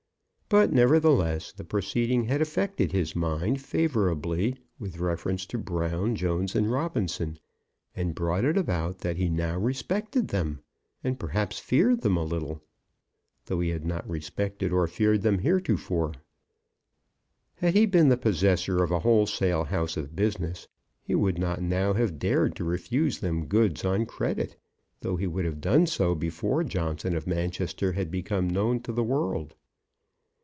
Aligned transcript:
But, 0.53 0.73
nevertheless, 0.73 1.53
the 1.53 1.63
proceeding 1.63 2.25
had 2.25 2.41
affected 2.41 2.91
his 2.91 3.15
mind 3.15 3.61
favourably 3.61 4.57
with 4.77 4.99
reference 4.99 5.45
to 5.45 5.57
Brown, 5.57 6.13
Jones, 6.13 6.57
and 6.57 6.69
Robinson, 6.69 7.39
and 7.95 8.13
brought 8.13 8.43
it 8.43 8.57
about 8.57 8.97
that 8.97 9.15
he 9.15 9.29
now 9.29 9.57
respected 9.57 10.27
them, 10.27 10.59
and, 11.05 11.17
perhaps, 11.17 11.57
feared 11.57 12.01
them 12.01 12.17
a 12.17 12.25
little, 12.25 12.61
though 13.45 13.61
he 13.61 13.69
had 13.69 13.85
not 13.85 14.05
respected 14.09 14.73
or 14.73 14.87
feared 14.87 15.21
them 15.21 15.39
heretofore. 15.39 16.15
Had 17.55 17.73
he 17.73 17.85
been 17.85 18.09
the 18.09 18.17
possessor 18.17 18.83
of 18.83 18.91
a 18.91 18.99
wholesale 18.99 19.63
house 19.63 19.95
of 19.95 20.17
business, 20.17 20.67
he 21.01 21.15
would 21.15 21.37
not 21.39 21.61
now 21.61 21.93
have 21.93 22.19
dared 22.19 22.57
to 22.57 22.65
refuse 22.65 23.21
them 23.21 23.45
goods 23.45 23.85
on 23.85 24.05
credit, 24.05 24.57
though 24.99 25.15
he 25.15 25.27
would 25.27 25.45
have 25.45 25.61
done 25.61 25.85
so 25.87 26.13
before 26.13 26.61
Johnson 26.65 27.15
of 27.15 27.25
Manchester 27.25 27.93
had 27.93 28.11
become 28.11 28.49
known 28.49 28.81
to 28.81 28.91
the 28.91 29.01
world. 29.05 29.55